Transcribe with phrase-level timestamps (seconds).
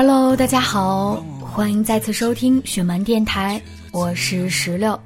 [0.00, 4.96] Hello，大家好，欢迎再次收听雪漫电台，我是石榴，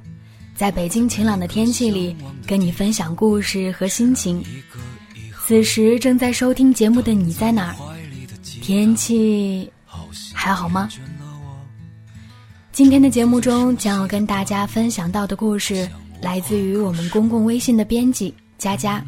[0.54, 2.14] 在北京晴朗的天气里
[2.46, 4.44] 跟你分享故事和心情。
[5.46, 7.76] 此时正在收听节目的你在哪儿？
[8.60, 9.72] 天气
[10.34, 10.90] 还好吗？
[12.70, 15.88] 今天的节目中将要跟大家分享到的故事，
[16.20, 19.02] 来自于我们公共微信的编辑佳佳。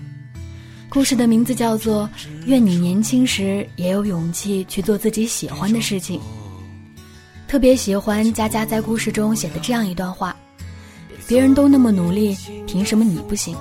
[0.95, 2.09] 故事的名字叫做
[2.47, 6.21] 《愿你年轻时也有勇气去做自己喜欢的事情》。
[7.49, 10.37] 特别喜欢佳佳在故事中写的这样一段话：
[11.27, 13.57] 别人都那么努力，凭什么你不行？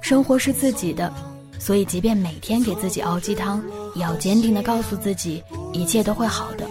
[0.00, 1.12] 生活是自己的，
[1.58, 3.60] 所以即便每天给自己熬鸡汤，
[3.96, 6.64] 也要坚定地告诉自己，一切都会好的。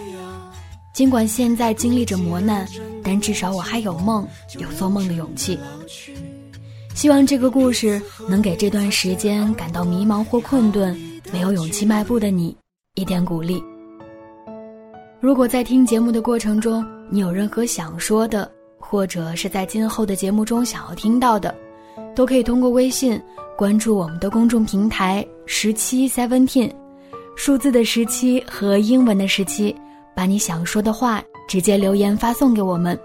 [0.94, 2.66] 尽管现在经历着磨难，
[3.04, 4.26] 但至少我还有梦，
[4.58, 5.58] 有做梦的勇气。
[6.98, 11.00] 希望这个故事能给这段时间感到迷茫或困顿、
[11.32, 12.56] 没有勇气迈步的你
[12.96, 13.62] 一点鼓励。
[15.20, 21.54] 如果在听节目的过程中，你有任何想说的，或者是在今后的节目中想要听到的，
[22.16, 23.16] 都可以通过微信
[23.56, 26.72] 关注我们的公众平台“十七 Seventeen”，
[27.36, 29.72] 数字的十七和英文的十七，
[30.16, 32.98] 把你想说的话直接留言发送给我们，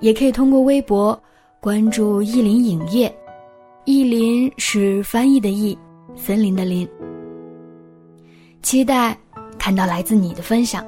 [0.00, 1.22] 也可以通过微博。
[1.60, 3.12] 关注意林影业，
[3.84, 5.76] 意林是翻译的意，
[6.14, 6.88] 森林的林。
[8.62, 9.18] 期待
[9.58, 10.86] 看到来自你的分享，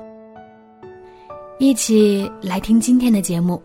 [1.59, 3.61] 一起来听今天的节目。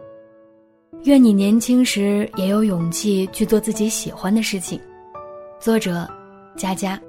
[1.04, 4.82] 愿你年轻时也有勇气去做自己喜欢的事情。
[5.60, 6.08] 作者：
[6.58, 7.00] 佳佳。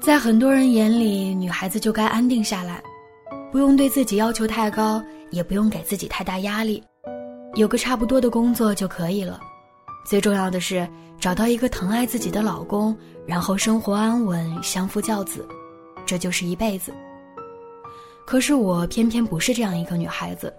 [0.00, 2.80] 在很多人眼里，女孩子就该安定下来，
[3.50, 5.02] 不用对自己要求太高。
[5.30, 6.82] 也不用给自己太大压力，
[7.54, 9.40] 有个差不多的工作就可以了。
[10.06, 10.88] 最重要的是
[11.20, 12.96] 找到一个疼爱自己的老公，
[13.26, 15.46] 然后生活安稳，相夫教子，
[16.06, 16.92] 这就是一辈子。
[18.24, 20.52] 可是我偏偏不是这样一个女孩子，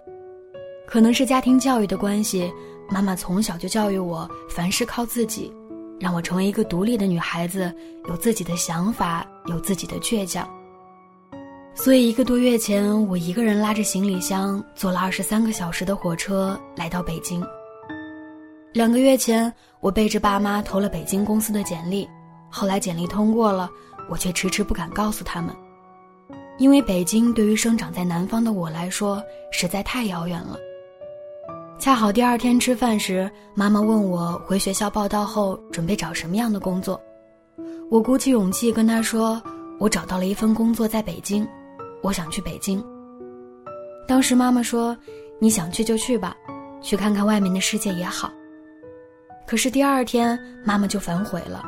[0.86, 2.52] 可能是家庭教育的关系，
[2.90, 5.52] 妈妈从小就教育我凡事靠自己，
[5.98, 7.72] 让我成为一个独立的女孩子，
[8.08, 10.48] 有自己的想法，有自己的倔强。
[11.82, 17.42] 所以一个多月前，我一个人拉着行李箱，坐了二十三个小时的火车来到北京。
[18.74, 22.06] 两个月前，我背着爸妈投了北京公司的简历，
[22.50, 23.70] 后来简历通过了，
[24.10, 25.56] 我却迟迟不敢告诉他们，
[26.58, 30.58] 因为北京对于生长在南方的我来说实在太遥远了。
[31.78, 37.00] 恰好第二天吃饭时，妈妈问我回学校报道后准备找什么样的工作，
[37.90, 39.42] 我鼓起勇气跟她说，
[39.78, 41.48] 我找到了一份工作在北京。
[42.02, 42.84] 我想去北京。
[44.06, 44.96] 当时妈妈说
[45.38, 46.36] ：“你想去就去吧，
[46.82, 48.32] 去看看外面的世界也好。”
[49.46, 51.64] 可是第二天妈妈就反悔了，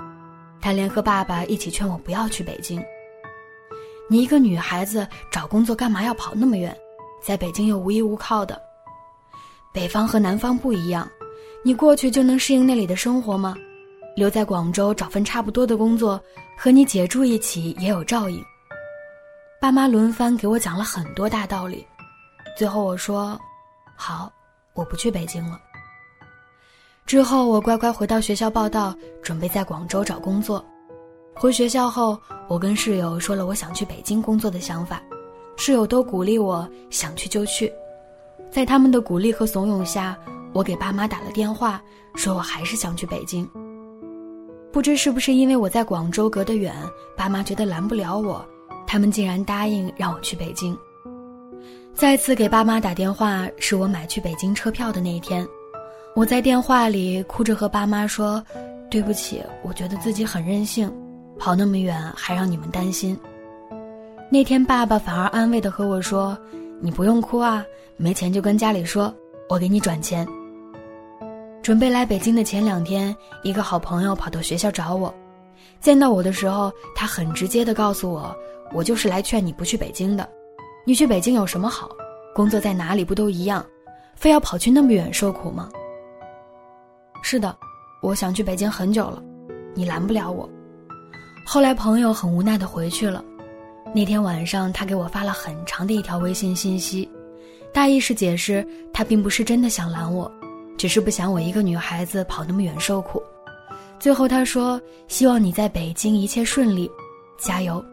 [0.61, 2.83] 她联合爸爸一起劝我不要去北京。
[4.09, 6.77] 你一个女孩子找工作干嘛要跑那么远，
[7.23, 8.61] 在北京又无依无靠的。
[9.73, 11.09] 北方和南方不一样，
[11.65, 13.55] 你过去就能适应那里的生活吗？
[14.15, 16.21] 留在广州找份差不多的工作，
[16.59, 18.43] 和你姐住一起也有照应。
[19.63, 21.87] 爸妈轮番给我讲了很多大道理，
[22.59, 23.39] 最后我说
[23.95, 24.29] ：“好，
[24.73, 25.57] 我不去北京了。”
[27.07, 28.93] 之后我乖乖回到学校报道，
[29.23, 30.65] 准备在广州找工作。
[31.33, 35.01] 回学校后，我跟室友说了我想去北京工作的想法，
[35.57, 37.73] 室友都鼓励我想去就去。
[38.51, 40.19] 在他们的鼓励和怂恿下，
[40.53, 41.81] 我给爸妈打了电话，
[42.17, 43.49] 说我还是想去北京。
[44.73, 46.75] 不知是不是因为我在广州隔得远，
[47.17, 48.45] 爸妈觉得拦不了我。
[48.93, 50.77] 他们竟然答应让我去北京。
[51.95, 55.49] 再次给爸妈打电话，是我买去北京车票的那一天。
[56.15, 58.45] 我在电话里哭着和爸妈说
[58.93, 60.93] ：“对不起，我觉得自己很任性，
[61.39, 63.19] 跑那么远还让你们担心。”
[64.31, 66.37] 那天爸爸反而安慰的和我说
[66.79, 67.65] ：“你不用哭啊，
[67.97, 69.11] 没钱就跟家里说，
[69.49, 70.29] 我给你转钱。”
[71.65, 75.15] 准备来北京的前两天，一个好朋友跑到学校找我，
[75.81, 78.37] 见到我的时候，他很直接的告诉我。
[78.73, 80.29] 我就是来劝你不去北京的，
[80.87, 81.91] 你去北京有什么好？
[82.35, 83.65] 工作在哪里不都一样？
[84.17, 85.69] 非要跑去那么远受苦吗？
[87.23, 87.57] 是的，
[88.01, 89.23] 我想去北京很久了，
[89.75, 90.49] 你拦不了我。
[91.45, 93.25] 后来朋友很无奈的回去了。
[93.95, 97.11] 那天晚上，他给我发了很长的一条微信信息，
[97.75, 100.31] 大意是解释他并不是真的想拦我，
[100.79, 103.23] 只是不想我一个女孩子跑那么远受苦。
[103.99, 106.91] 最后他说：“希望你在北京一切顺利，
[107.39, 107.85] 加油。”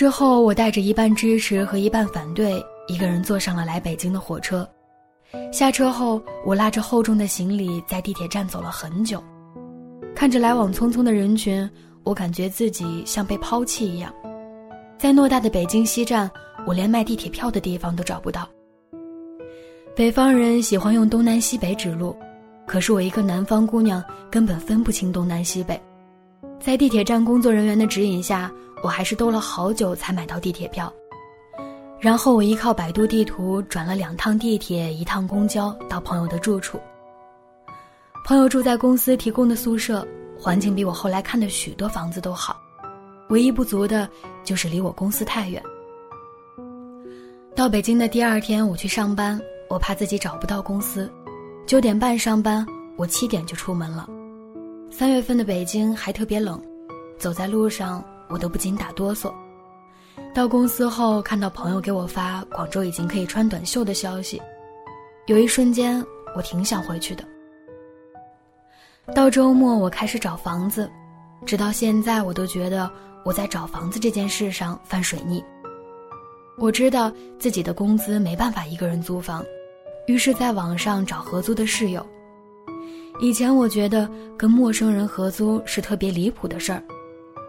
[0.00, 2.54] 之后我带着一半支持和一半反对，
[2.88, 4.66] 一个人坐上了来北京的火车。
[5.52, 9.22] 下车后，我拉着厚重的行李在地铁站走了很久，
[10.14, 11.70] 看着来往匆匆的人群，
[12.02, 14.10] 我感觉自己像被抛弃一样。
[14.96, 16.30] 在偌大的北京西站，
[16.66, 18.48] 我连卖地铁票的地方都找不到。
[19.94, 22.16] 北方人喜欢用东南西北指路，
[22.66, 25.78] 可是我一个南方姑娘根本分不清东南西北。
[26.58, 28.50] 在地铁站工作人员的指引下，
[28.82, 30.92] 我还是兜了好久才买到地铁票。
[31.98, 36.80] 然后我依靠百度地图转了两趟地铁，一趟公交到朋友的住处。
[38.24, 40.06] 朋友住在公司提供的宿舍，
[40.38, 42.56] 环境比我后来看的许多房子都好。
[43.28, 44.08] 唯一不足的
[44.42, 45.62] 就是离我公司太远。
[47.54, 49.38] 到北京的第二天，我去上班，
[49.68, 51.10] 我怕自己找不到公司，
[51.66, 52.66] 九点半上班，
[52.96, 54.08] 我七点就出门了。
[54.90, 56.60] 三月份的北京还特别冷，
[57.18, 59.32] 走在路上我都不禁打哆嗦。
[60.34, 64.40] 到公司后，看到朋友给我发广州已经可以穿短袖的消息，
[65.26, 66.04] 有一瞬间
[66.36, 67.24] 我挺想回去的。
[69.14, 70.90] 到周末，我开始找房子，
[71.44, 72.90] 直到现在我都觉得。
[73.22, 75.44] 我在找房子这件事上犯水逆。
[76.56, 79.44] 我知道自己的工资没办法一个人租房，
[80.06, 82.04] 于是在网上找合租的室友。
[83.20, 86.82] 以前我觉得跟陌生人合租是特别离谱的事儿，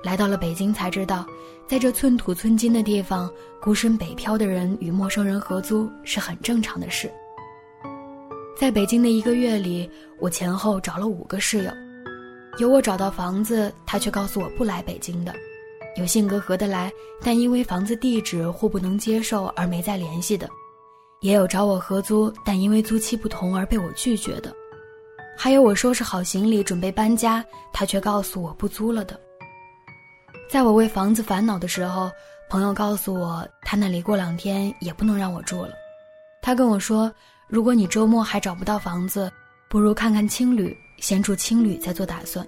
[0.04, 1.26] 来到了北京才知道，
[1.68, 3.32] 在这寸土寸金的地方，
[3.62, 7.12] 孤身北漂的人与陌生人合租是很正常的事。
[8.58, 9.90] 在北京的一个月里，
[10.20, 11.72] 我前后找了五个室友，
[12.58, 15.34] 有我找到房子，他却告诉我不来北京的。
[15.98, 20.48] 有性格合得来，但因为房子地址或不能接受而没再联系的；
[21.20, 24.52] 也有找我合租，但因为租期不同而被我拒绝的；
[25.38, 27.44] 还有我收拾好行李准备搬家，
[27.74, 29.20] 他却告诉我不租了的。
[30.52, 32.12] 在我为房子烦恼的时候，
[32.50, 35.72] 朋友告诉我，他那里过两天也不能让我住了。
[36.42, 37.10] 他跟我说，
[37.48, 39.32] 如果你周末还找不到房子，
[39.70, 42.46] 不如看看青旅，先住青旅再做打算。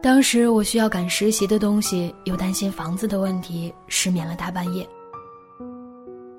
[0.00, 4.88] 当时我需要赶实习的东西，又担心房子的问题，失眠了大半夜。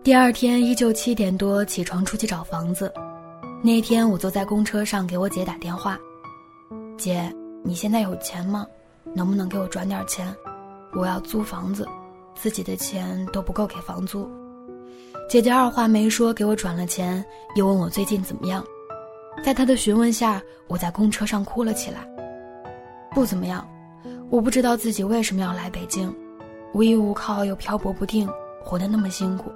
[0.01, 2.89] 第二天依旧七点多起床出去找房子。
[3.61, 5.99] 那天我坐在公车上给我姐打电话
[6.97, 7.29] ：“姐，
[7.65, 8.65] 你现在有钱吗？
[9.13, 10.33] 能不能给我转点钱？
[10.95, 11.87] 我要租房子，
[12.35, 14.29] 自己的钱都不够给房租。”
[15.29, 17.23] 姐姐二话没说给我转了钱，
[17.55, 18.63] 又问我最近怎么样。
[19.43, 22.07] 在她的询问下，我在公车上哭了起来。
[23.15, 23.67] 不怎么样，
[24.29, 26.13] 我不知道自己为什么要来北京，
[26.73, 28.27] 无依无靠又漂泊不定，
[28.63, 29.51] 活得那么辛苦。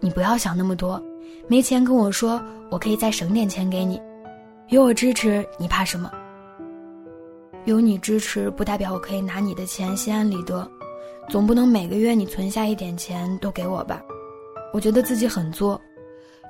[0.00, 1.00] 你不要想那么多，
[1.46, 4.00] 没钱跟我说，我可以再省点钱给你。
[4.68, 6.10] 有我支持，你怕什么？
[7.64, 10.70] 有你支持，不代表我可以拿你的钱心安理得，
[11.28, 14.02] 总不能每个月你存下一点钱都给我吧？
[14.72, 15.80] 我觉得自己很作，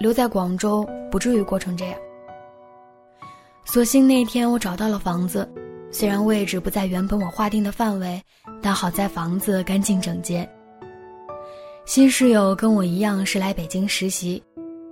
[0.01, 1.95] 留在广州不至于过成这样。
[3.65, 5.49] 所幸那天我找到了房子。
[5.91, 8.21] 虽然位置不在原本我划定的范围，
[8.61, 10.49] 但好在房子干净整洁。
[11.85, 14.43] 新室友跟我一样是来北京实习，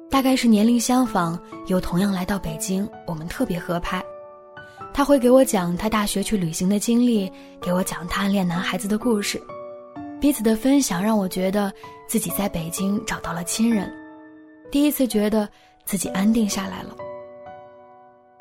[0.09, 1.37] 大概是年龄相仿，
[1.67, 4.01] 又同样来到北京，我们特别合拍。
[4.93, 9.41] 他会给我讲他大学去旅行的经历，给我讲他暗恋男孩子的故事。
[10.21, 11.73] 彼此的分享让我觉得
[12.07, 13.93] 自己在北京找到了亲人，
[14.71, 15.49] 第一次觉得
[15.85, 16.97] 自己安定下来了。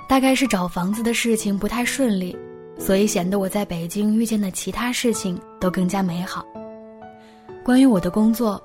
[0.07, 2.37] 大概是找房子的事情不太顺利。
[2.77, 6.43] 所以显得我在北京遇见的其他事情都更加美好。
[7.63, 8.59] 关于我的工作，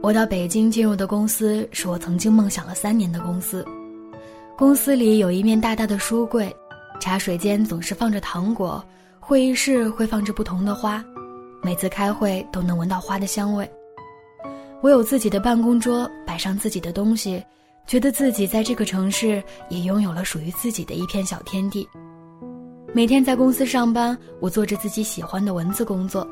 [0.00, 3.62] 我到北京进入的公司是我曾经梦想了三年的公司。
[4.56, 6.54] 公司里有一面大大的书柜，
[6.98, 8.84] 茶水间总是放着糖果，
[9.20, 11.04] 会议室会放着不同的花，
[11.62, 13.68] 每次开会都能闻到花的香味。
[14.82, 17.42] 我有自己的办公桌，摆上自己的东西，
[17.86, 21.88] 觉得自己在这个城市也拥有了属于自己的一片小天地。
[22.92, 26.26] 每天在公司上班，我做着自己喜欢的文字工作，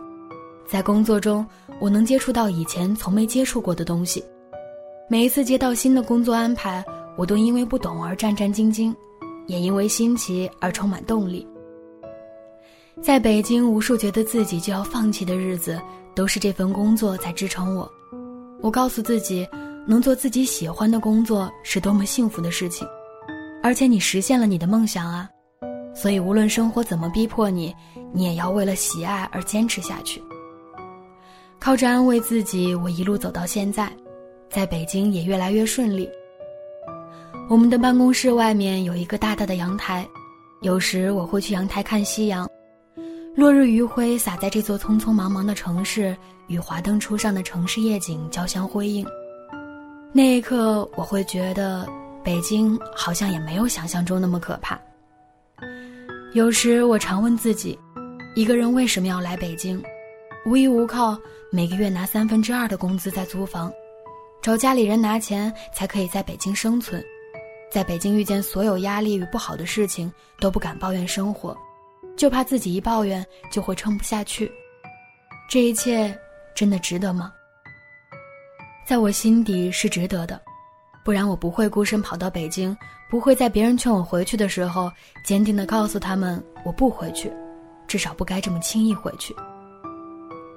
[0.67, 1.45] 在工作中，
[1.81, 4.25] 我能接触到以前从没接触过的东西。
[5.09, 6.83] 每一次接到新的工作安排，
[7.17, 8.95] 我都因为不懂而战战兢兢，
[9.47, 11.47] 也因为新奇而充满动力。
[13.03, 15.81] 在北京，无数觉得自己就要放弃的日子，
[16.15, 17.91] 都是这份工作在支撑我。
[18.61, 19.47] 我告诉自己，
[19.87, 22.87] 能做自己喜欢的工作是多么幸福的事情，
[23.63, 25.29] 而且你实现了你的梦想啊！
[25.95, 27.75] 所以无论生活怎么逼迫你，
[28.13, 30.23] 你也要为了喜爱而坚持下去。
[31.59, 33.91] 靠着安慰自己，我一路走到现在，
[34.49, 36.09] 在北京也越来越顺利。
[37.47, 40.09] 我们的办公室外面有一个大大的阳台，
[40.63, 42.49] 有时我会去阳台看夕阳，
[43.37, 49.07] 落日余晖洒在这座匆匆忙忙的城市，与华灯初上的城市夜景交相辉映。
[50.11, 51.87] 那一刻，我会觉得
[52.25, 54.81] 北京好像也没有想象中那么可怕。
[56.33, 57.79] 有时我常问自己，
[58.35, 59.81] 一个人为什么要来北京？
[60.47, 61.17] 无依无靠，
[61.53, 63.71] 每个月拿三分之二的工资在租房，
[64.41, 67.05] 找家里人拿钱才可以在北京生存。
[67.75, 71.59] 在北京遇见所有压力与不好的事情，都不敢抱怨生活，
[72.17, 74.49] 就怕自己一抱怨就会撑不下去。
[75.51, 76.17] 这一切
[76.55, 77.33] 真的值得吗？
[78.87, 80.41] 在我心底是值得的，
[81.05, 82.77] 不然我不会孤身跑到北京，
[83.11, 84.89] 不会在别人劝我回去的时候，
[85.25, 87.29] 坚定地告诉他们我不回去，
[87.89, 89.35] 至少不该这么轻易回去。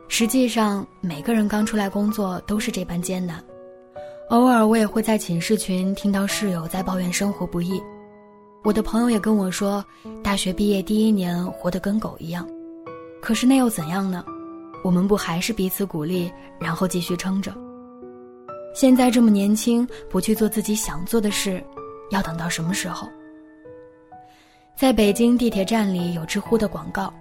[0.08, 3.44] 实际上，每个人刚出来工作都是这般艰难。
[4.30, 7.82] 偶尔我也会在寝室群听到室友在抱怨生活不易，
[8.62, 9.84] 我的朋友也跟我说，
[10.22, 12.46] 大学毕业第一年活得跟狗一样，
[13.22, 14.26] 可是那又怎样呢？
[14.84, 16.30] 我们不还是彼此鼓励，
[16.60, 17.56] 然后继续撑着？
[18.76, 21.64] 现在这么年轻，不去做自己想做的事，
[22.12, 23.08] 要等到什么时候？
[24.76, 27.14] 在北京地铁站里有知乎的广告，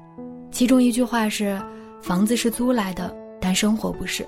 [0.50, 1.56] 其中一句话是
[2.02, 4.26] ：“房子是租来的，但生活不是。”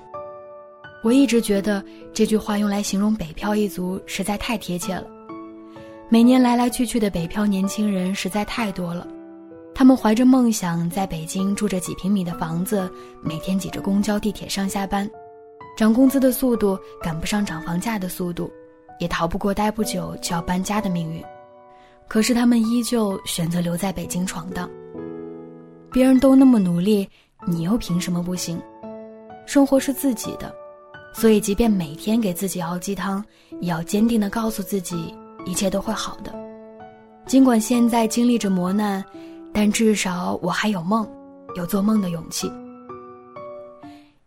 [1.01, 5.05] 我一直觉得这句话用来形容北漂一族实在太贴切了。
[6.09, 9.07] 每年来来去去的北漂年轻人实在太多了，
[9.73, 12.91] 他们怀着梦想在北京住着几平米的房子，
[13.21, 15.09] 每天挤着公交地铁上下班，
[15.77, 18.51] 涨工资的速度赶不上涨房价的速度，
[18.99, 21.23] 也逃不过待不久就要搬家的命运。
[22.07, 24.69] 可是他们依旧选择留在北京闯荡。
[25.91, 27.07] 别人都那么努力，
[27.47, 28.59] 你又凭什么不行？
[29.45, 30.53] 生活是自己的。
[31.13, 33.23] 所以，即便每天给自己熬鸡汤，
[33.59, 35.13] 也要坚定地告诉自己，
[35.45, 36.33] 一切都会好的。
[37.25, 39.03] 尽管现在经历着磨难，
[39.53, 41.07] 但至少我还有梦，
[41.55, 42.49] 有做梦的勇气。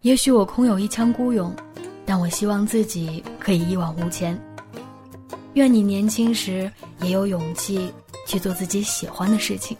[0.02, 1.54] 也许我空有一腔孤勇，
[2.04, 4.38] 但我希望自己可以一往无前。
[5.54, 6.70] 愿你年轻时
[7.00, 7.92] 也有勇气
[8.26, 9.76] 去做自己喜欢的事情。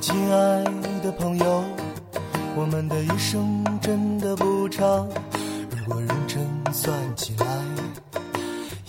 [0.00, 0.64] 亲爱
[1.02, 1.79] 的朋友。
[2.56, 5.08] 我们的一生真的不长，
[5.70, 7.46] 如果认真算起来，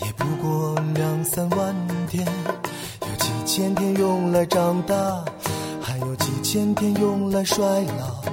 [0.05, 1.75] 也不过两三万
[2.09, 2.25] 天。
[3.01, 4.95] 有几千天用来长大，
[5.81, 8.23] 还有几千天用来衰老。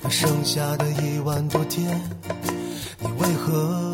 [0.00, 2.00] 那剩下的一万多天，
[2.98, 3.92] 你为何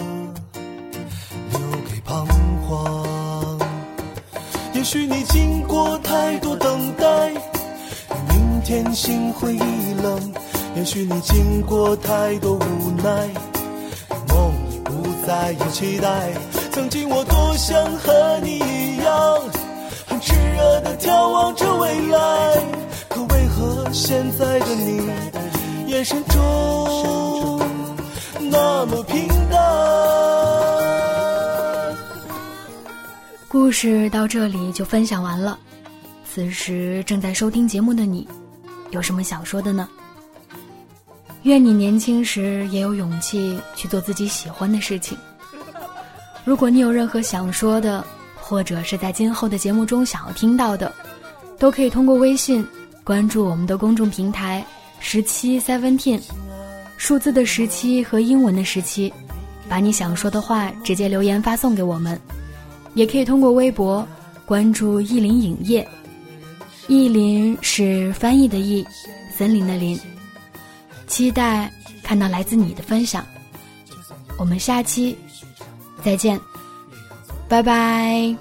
[1.51, 1.61] 留
[1.91, 2.27] 给彷
[2.67, 3.61] 徨？
[4.73, 7.31] 也许你经过太多等待，
[8.29, 10.33] 明天心灰意冷。
[10.77, 13.29] 也许你经过太多无奈，
[14.29, 16.33] 梦已不再有期待。
[16.73, 19.41] 曾经我多想和你一样，
[20.07, 22.65] 很炽热的眺望着未来。
[23.09, 25.11] 可为何现在的你，
[25.89, 27.61] 眼神中
[28.51, 29.61] 那么平淡？
[33.49, 35.59] 故事到这里就分享完了。
[36.25, 38.27] 此时正在收听节目的你，
[38.93, 39.89] 有什么想说的呢？
[41.43, 45.17] 愿你年轻时也有勇气去做自己喜欢的事情。
[46.45, 48.05] 如果你有任何想说的，
[48.37, 50.93] 或者是在今后的节目中想要听到的，
[51.59, 52.67] 都可以通过微信
[53.05, 54.65] 关注我们的公众平台
[55.01, 56.21] “十七 Seventeen”，
[56.97, 59.13] 数字的十七和英文的十七，
[59.69, 62.21] 把你想说的话直接留言发送给我们。
[62.95, 64.07] 也可以通过微博
[64.45, 65.87] 关注“意林影业”，
[66.89, 68.85] 意林是翻译的意，
[69.33, 69.99] 森林的林。
[71.11, 71.69] 期待
[72.05, 73.27] 看到来自你的分享，
[74.39, 75.19] 我们下期
[76.05, 76.41] 再见，
[77.49, 78.35] 拜拜。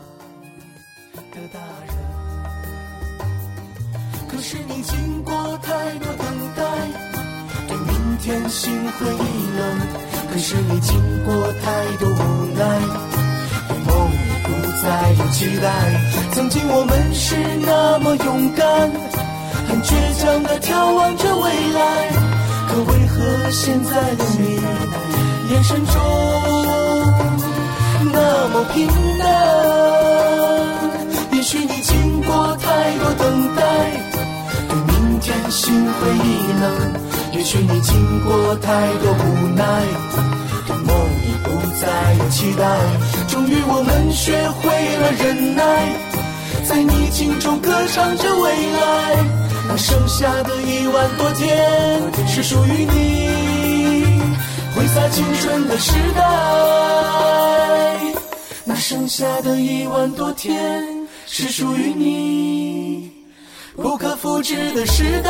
[4.29, 6.63] 可是你经过太多等待，
[7.67, 9.79] 对明天心灰意冷。
[10.31, 12.61] 可是你经过太多无奈，
[13.67, 14.49] 对梦已不
[14.83, 15.65] 再有期待。
[16.33, 17.35] 曾经我们是
[17.65, 18.91] 那么勇敢，
[19.67, 19.89] 很倔
[20.21, 22.38] 强的眺望着未来。
[22.69, 24.61] 可为何现在的你，
[25.51, 25.95] 眼神中
[28.13, 29.25] 那么平淡？
[31.33, 32.67] 也许你经过太
[32.99, 33.63] 多等待，
[34.69, 36.27] 对明天心灰意
[36.61, 36.63] 冷。
[37.33, 38.69] 也许你经过太
[39.01, 39.63] 多无奈，
[40.67, 40.95] 对梦
[41.25, 41.49] 已不
[41.81, 42.61] 再有期待。
[43.27, 45.63] 终于我们学会了忍耐，
[46.67, 48.43] 在逆境中歌唱着未
[48.79, 49.48] 来。
[49.69, 53.29] 那剩下的一万多天是属于你
[54.75, 56.23] 挥洒青春的时代。
[58.65, 60.83] 那剩下的一万多天
[61.27, 63.11] 是属于你
[63.75, 65.29] 不可复制的时代。